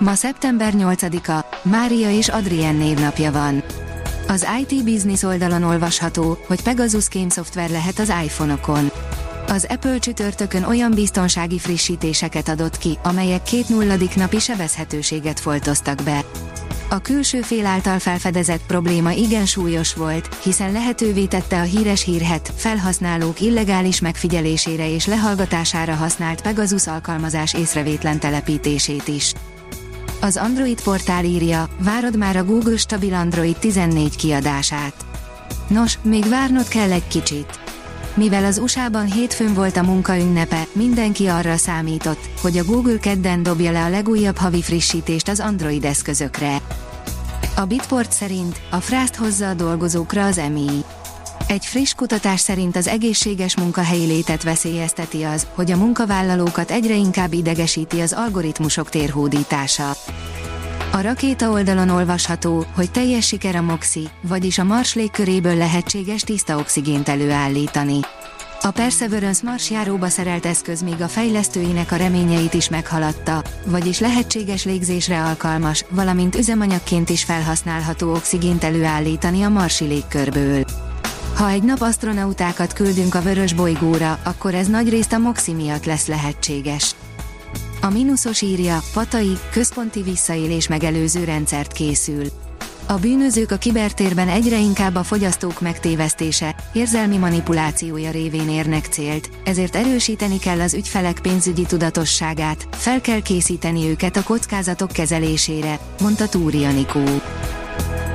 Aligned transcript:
Ma 0.00 0.14
szeptember 0.14 0.72
8-a, 0.76 1.68
Mária 1.68 2.10
és 2.10 2.28
Adrien 2.28 2.74
névnapja 2.74 3.32
van. 3.32 3.62
Az 4.28 4.46
IT 4.60 4.84
Business 4.84 5.22
oldalon 5.22 5.62
olvasható, 5.62 6.38
hogy 6.46 6.62
Pegasus 6.62 7.08
Game 7.08 7.30
szoftver 7.30 7.70
lehet 7.70 7.98
az 7.98 8.12
iPhone-okon. 8.24 8.90
Az 9.48 9.66
Apple 9.68 9.98
csütörtökön 9.98 10.64
olyan 10.64 10.90
biztonsági 10.90 11.58
frissítéseket 11.58 12.48
adott 12.48 12.78
ki, 12.78 12.98
amelyek 13.02 13.42
két 13.42 13.68
nulladik 13.68 14.14
napi 14.14 14.38
sebezhetőséget 14.38 15.40
foltoztak 15.40 16.02
be. 16.04 16.24
A 16.90 16.98
külső 16.98 17.40
fél 17.40 17.66
által 17.66 17.98
felfedezett 17.98 18.66
probléma 18.66 19.10
igen 19.10 19.46
súlyos 19.46 19.94
volt, 19.94 20.34
hiszen 20.42 20.72
lehetővé 20.72 21.24
tette 21.24 21.60
a 21.60 21.64
híres 21.64 22.04
hírhet, 22.04 22.52
felhasználók 22.56 23.40
illegális 23.40 24.00
megfigyelésére 24.00 24.88
és 24.94 25.06
lehallgatására 25.06 25.94
használt 25.94 26.42
Pegasus 26.42 26.86
alkalmazás 26.86 27.54
észrevétlen 27.54 28.18
telepítését 28.18 29.08
is. 29.08 29.32
Az 30.22 30.36
Android 30.36 30.82
portál 30.82 31.24
írja, 31.24 31.68
várod 31.78 32.16
már 32.16 32.36
a 32.36 32.44
Google 32.44 32.76
stabil 32.76 33.14
Android 33.14 33.56
14 33.56 34.16
kiadását. 34.16 34.94
Nos, 35.68 35.98
még 36.02 36.28
várnod 36.28 36.68
kell 36.68 36.92
egy 36.92 37.06
kicsit. 37.06 37.60
Mivel 38.14 38.44
az 38.44 38.58
USA-ban 38.58 39.12
hétfőn 39.12 39.54
volt 39.54 39.76
a 39.76 39.82
munka 39.82 40.18
ünnepe, 40.18 40.66
mindenki 40.72 41.26
arra 41.26 41.56
számított, 41.56 42.28
hogy 42.42 42.58
a 42.58 42.64
Google 42.64 42.98
kedden 42.98 43.42
dobja 43.42 43.72
le 43.72 43.84
a 43.84 43.88
legújabb 43.88 44.36
havi 44.36 44.62
frissítést 44.62 45.28
az 45.28 45.40
Android 45.40 45.84
eszközökre. 45.84 46.56
A 47.56 47.64
Bitport 47.64 48.12
szerint 48.12 48.60
a 48.70 48.76
frászt 48.76 49.14
hozza 49.14 49.48
a 49.48 49.54
dolgozókra 49.54 50.26
az 50.26 50.38
EMI. 50.38 50.84
Egy 51.50 51.66
friss 51.66 51.94
kutatás 51.94 52.40
szerint 52.40 52.76
az 52.76 52.86
egészséges 52.86 53.56
munkahelyi 53.56 54.06
létet 54.06 54.42
veszélyezteti 54.42 55.22
az, 55.22 55.46
hogy 55.54 55.70
a 55.70 55.76
munkavállalókat 55.76 56.70
egyre 56.70 56.94
inkább 56.94 57.32
idegesíti 57.32 58.00
az 58.00 58.12
algoritmusok 58.12 58.88
térhódítása. 58.88 59.90
A 60.92 61.00
rakéta 61.00 61.50
oldalon 61.50 61.88
olvasható, 61.88 62.66
hogy 62.74 62.90
teljes 62.90 63.26
siker 63.26 63.56
a 63.56 63.62
MOXI, 63.62 64.08
vagyis 64.22 64.58
a 64.58 64.64
Mars 64.64 64.94
légköréből 64.94 65.56
lehetséges 65.56 66.22
tiszta 66.22 66.58
oxigént 66.58 67.08
előállítani. 67.08 67.98
A 68.62 68.70
Perseverance 68.70 69.42
Mars 69.44 69.70
járóba 69.70 70.08
szerelt 70.08 70.46
eszköz 70.46 70.82
még 70.82 71.02
a 71.02 71.08
fejlesztőinek 71.08 71.92
a 71.92 71.96
reményeit 71.96 72.54
is 72.54 72.68
meghaladta, 72.68 73.42
vagyis 73.66 73.98
lehetséges 73.98 74.64
légzésre 74.64 75.22
alkalmas, 75.24 75.84
valamint 75.88 76.34
üzemanyagként 76.34 77.10
is 77.10 77.24
felhasználható 77.24 78.14
oxigént 78.14 78.64
előállítani 78.64 79.42
a 79.42 79.48
marsi 79.48 79.84
légkörből. 79.84 80.79
Ha 81.40 81.50
egy 81.50 81.62
nap 81.62 81.80
asztronautákat 81.80 82.72
küldünk 82.72 83.14
a 83.14 83.20
vörös 83.20 83.52
bolygóra, 83.52 84.18
akkor 84.24 84.54
ez 84.54 84.68
nagyrészt 84.68 85.12
a 85.12 85.18
MOXI 85.18 85.52
miatt 85.52 85.84
lesz 85.84 86.06
lehetséges. 86.06 86.94
A 87.80 87.90
mínuszos 87.90 88.40
írja, 88.40 88.78
Patai, 88.92 89.38
központi 89.50 90.02
visszaélés 90.02 90.68
megelőző 90.68 91.24
rendszert 91.24 91.72
készül. 91.72 92.24
A 92.86 92.94
bűnözők 92.94 93.50
a 93.50 93.56
kibertérben 93.56 94.28
egyre 94.28 94.58
inkább 94.58 94.94
a 94.94 95.02
fogyasztók 95.02 95.60
megtévesztése, 95.60 96.54
érzelmi 96.72 97.16
manipulációja 97.16 98.10
révén 98.10 98.48
érnek 98.48 98.84
célt, 98.84 99.30
ezért 99.44 99.76
erősíteni 99.76 100.38
kell 100.38 100.60
az 100.60 100.74
ügyfelek 100.74 101.18
pénzügyi 101.22 101.64
tudatosságát, 101.66 102.68
fel 102.70 103.00
kell 103.00 103.22
készíteni 103.22 103.88
őket 103.88 104.16
a 104.16 104.22
kockázatok 104.22 104.92
kezelésére, 104.92 105.78
mondta 106.00 106.28
Túri 106.28 106.64
Anikó. 106.64 107.04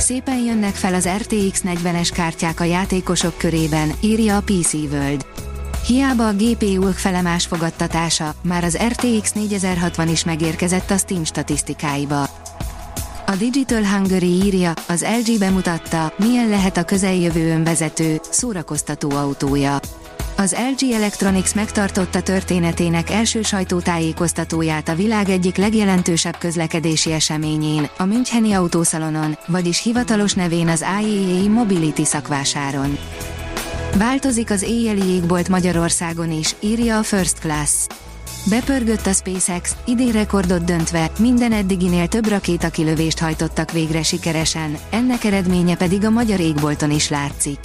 Szépen 0.00 0.38
jönnek 0.38 0.74
fel 0.74 0.94
az 0.94 1.08
RTX 1.08 1.62
40-es 1.64 2.10
kártyák 2.12 2.60
a 2.60 2.64
játékosok 2.64 3.38
körében, 3.38 3.92
írja 4.00 4.36
a 4.36 4.40
PC 4.40 4.72
World. 4.72 5.26
Hiába 5.86 6.28
a 6.28 6.32
GPU-k 6.32 6.94
felemás 6.94 7.46
fogadtatása, 7.46 8.34
már 8.42 8.64
az 8.64 8.78
RTX 8.88 9.32
4060 9.32 10.08
is 10.08 10.24
megérkezett 10.24 10.90
a 10.90 10.96
Steam 10.96 11.24
statisztikáiba. 11.24 12.22
A 13.26 13.36
Digital 13.38 13.84
Hungary 13.84 14.42
írja, 14.44 14.72
az 14.88 15.04
LG 15.24 15.38
bemutatta, 15.38 16.12
milyen 16.18 16.48
lehet 16.48 16.76
a 16.76 16.84
közeljövő 16.84 17.50
önvezető, 17.50 18.20
szórakoztató 18.30 19.10
autója. 19.10 19.80
Az 20.40 20.56
LG 20.76 20.90
Electronics 20.92 21.54
megtartotta 21.54 22.22
történetének 22.22 23.10
első 23.10 23.42
sajtótájékoztatóját 23.42 24.88
a 24.88 24.94
világ 24.94 25.28
egyik 25.28 25.56
legjelentősebb 25.56 26.36
közlekedési 26.38 27.12
eseményén, 27.12 27.88
a 27.96 28.04
Müncheni 28.04 28.52
autószalonon, 28.52 29.38
vagyis 29.46 29.82
hivatalos 29.82 30.34
nevén 30.34 30.68
az 30.68 30.84
IAA 31.02 31.48
Mobility 31.48 32.02
szakvásáron. 32.02 32.98
Változik 33.96 34.50
az 34.50 34.62
éjjeli 34.62 35.08
jégbolt 35.12 35.48
Magyarországon 35.48 36.30
is, 36.30 36.54
írja 36.60 36.98
a 36.98 37.02
First 37.02 37.38
Class. 37.38 37.86
Bepörgött 38.48 39.06
a 39.06 39.12
SpaceX, 39.12 39.76
idén 39.86 40.12
rekordot 40.12 40.64
döntve, 40.64 41.10
minden 41.18 41.52
eddiginél 41.52 42.08
több 42.08 42.28
rakétakilövést 42.28 43.18
hajtottak 43.18 43.72
végre 43.72 44.02
sikeresen, 44.02 44.76
ennek 44.90 45.24
eredménye 45.24 45.76
pedig 45.76 46.04
a 46.04 46.10
magyar 46.10 46.40
égbolton 46.40 46.90
is 46.90 47.08
látszik. 47.08 47.58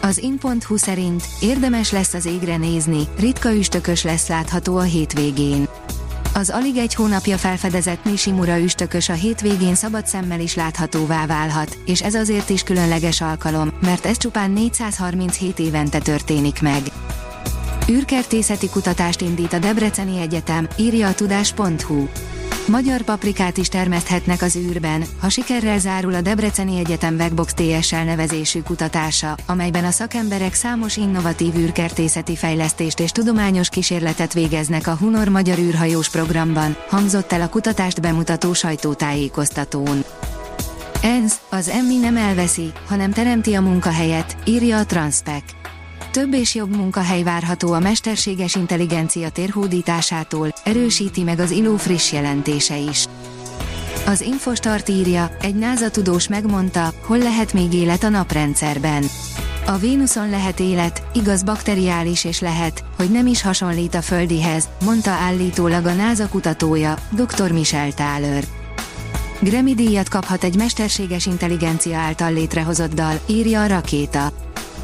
Az 0.00 0.18
in.hu 0.18 0.76
szerint 0.76 1.22
érdemes 1.40 1.90
lesz 1.90 2.14
az 2.14 2.26
égre 2.26 2.56
nézni, 2.56 3.08
ritka 3.18 3.54
üstökös 3.54 4.02
lesz 4.02 4.28
látható 4.28 4.76
a 4.76 4.82
hétvégén. 4.82 5.68
Az 6.34 6.50
alig 6.50 6.76
egy 6.76 6.94
hónapja 6.94 7.36
felfedezett 7.36 8.04
Nishimura 8.04 8.58
üstökös 8.58 9.08
a 9.08 9.12
hétvégén 9.12 9.74
szabad 9.74 10.06
szemmel 10.06 10.40
is 10.40 10.54
láthatóvá 10.54 11.26
válhat, 11.26 11.78
és 11.86 12.02
ez 12.02 12.14
azért 12.14 12.50
is 12.50 12.62
különleges 12.62 13.20
alkalom, 13.20 13.72
mert 13.80 14.06
ez 14.06 14.16
csupán 14.16 14.50
437 14.50 15.58
évente 15.58 15.98
történik 15.98 16.62
meg. 16.62 16.82
űrkertészeti 17.90 18.68
kutatást 18.68 19.20
indít 19.20 19.52
a 19.52 19.58
Debreceni 19.58 20.20
Egyetem, 20.20 20.68
írja 20.76 21.08
a 21.08 21.14
tudás.hu. 21.14 22.06
Magyar 22.66 23.02
paprikát 23.02 23.56
is 23.56 23.68
termeszthetnek 23.68 24.42
az 24.42 24.56
űrben, 24.56 25.04
ha 25.20 25.28
sikerrel 25.28 25.78
zárul 25.78 26.14
a 26.14 26.20
Debreceni 26.20 26.78
Egyetem 26.78 27.16
Vegbox 27.16 27.54
TSL 27.54 27.96
nevezésű 27.96 28.60
kutatása, 28.60 29.36
amelyben 29.46 29.84
a 29.84 29.90
szakemberek 29.90 30.54
számos 30.54 30.96
innovatív 30.96 31.56
űrkertészeti 31.56 32.36
fejlesztést 32.36 33.00
és 33.00 33.10
tudományos 33.10 33.68
kísérletet 33.68 34.32
végeznek 34.32 34.86
a 34.86 34.96
Hunor 34.96 35.28
Magyar 35.28 35.58
űrhajós 35.58 36.10
programban, 36.10 36.76
hangzott 36.88 37.32
el 37.32 37.40
a 37.40 37.48
kutatást 37.48 38.00
bemutató 38.00 38.52
sajtótájékoztatón. 38.52 40.04
Ez, 41.02 41.34
az 41.48 41.68
emmi 41.68 41.96
nem 41.96 42.16
elveszi, 42.16 42.72
hanem 42.86 43.10
teremti 43.10 43.54
a 43.54 43.60
munkahelyet, 43.60 44.36
írja 44.44 44.78
a 44.78 44.86
Transpec 44.86 45.44
több 46.16 46.34
és 46.34 46.54
jobb 46.54 46.76
munkahely 46.76 47.22
várható 47.22 47.72
a 47.72 47.78
mesterséges 47.78 48.54
intelligencia 48.54 49.28
térhódításától, 49.28 50.52
erősíti 50.64 51.22
meg 51.22 51.38
az 51.38 51.50
ILO 51.50 51.76
friss 51.76 52.12
jelentése 52.12 52.76
is. 52.76 53.06
Az 54.06 54.20
Infostart 54.20 54.88
írja, 54.88 55.36
egy 55.40 55.54
NASA 55.54 55.90
tudós 55.90 56.28
megmondta, 56.28 56.92
hol 57.06 57.18
lehet 57.18 57.52
még 57.52 57.72
élet 57.72 58.02
a 58.02 58.08
naprendszerben. 58.08 59.04
A 59.66 59.76
Vénuszon 59.76 60.30
lehet 60.30 60.60
élet, 60.60 61.02
igaz 61.14 61.42
bakteriális 61.42 62.24
és 62.24 62.40
lehet, 62.40 62.84
hogy 62.96 63.10
nem 63.10 63.26
is 63.26 63.42
hasonlít 63.42 63.94
a 63.94 64.02
Földihez, 64.02 64.68
mondta 64.84 65.10
állítólag 65.10 65.86
a 65.86 65.92
NASA 65.92 66.28
kutatója, 66.28 66.96
dr. 67.10 67.52
Michel 67.52 67.92
Thaler. 67.92 68.44
Grammy 69.40 69.74
díjat 69.74 70.08
kaphat 70.08 70.44
egy 70.44 70.56
mesterséges 70.56 71.26
intelligencia 71.26 71.98
által 71.98 72.32
létrehozott 72.32 72.94
dal, 72.94 73.20
írja 73.26 73.62
a 73.62 73.66
rakéta. 73.66 74.32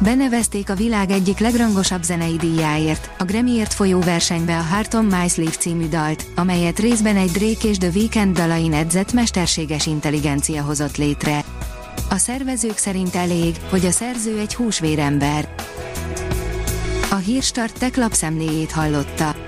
Benevezték 0.00 0.70
a 0.70 0.74
világ 0.74 1.10
egyik 1.10 1.38
legrangosabb 1.38 2.02
zenei 2.02 2.36
díjáért, 2.36 3.10
a 3.18 3.24
Grammyért 3.24 3.74
folyó 3.74 4.00
versenybe 4.00 4.58
a 4.58 4.62
Heart 4.62 4.94
on 4.94 5.04
My 5.04 5.28
Sleeve 5.28 5.50
című 5.50 5.88
dalt, 5.88 6.24
amelyet 6.34 6.78
részben 6.78 7.16
egy 7.16 7.30
Drake 7.30 7.68
és 7.68 7.78
The 7.78 7.90
Weeknd 7.94 8.36
dalain 8.36 8.72
edzett 8.72 9.12
mesterséges 9.12 9.86
intelligencia 9.86 10.62
hozott 10.62 10.96
létre. 10.96 11.44
A 12.10 12.16
szervezők 12.16 12.76
szerint 12.76 13.14
elég, 13.14 13.56
hogy 13.70 13.86
a 13.86 13.90
szerző 13.90 14.38
egy 14.38 14.54
húsvérember. 14.54 15.54
A 17.10 17.16
Hírstart 17.16 17.78
tech 17.78 17.98
lapszemléjét 17.98 18.72
hallotta. 18.72 19.47